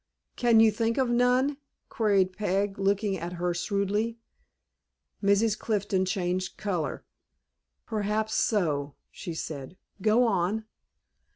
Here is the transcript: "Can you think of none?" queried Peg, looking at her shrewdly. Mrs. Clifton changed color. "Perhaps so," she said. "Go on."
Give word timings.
"Can 0.35 0.59
you 0.59 0.71
think 0.71 0.97
of 0.97 1.11
none?" 1.11 1.57
queried 1.87 2.33
Peg, 2.33 2.79
looking 2.79 3.19
at 3.19 3.33
her 3.33 3.53
shrewdly. 3.53 4.17
Mrs. 5.21 5.55
Clifton 5.55 6.05
changed 6.05 6.57
color. 6.57 7.05
"Perhaps 7.85 8.33
so," 8.33 8.95
she 9.11 9.35
said. 9.35 9.77
"Go 10.01 10.25
on." 10.25 10.65